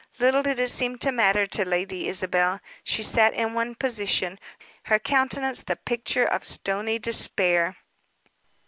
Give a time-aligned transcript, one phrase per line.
[0.17, 4.39] Little did it seem to matter to Lady Isabel; she sat in one position,
[4.85, 7.77] her countenance the picture of stony despair.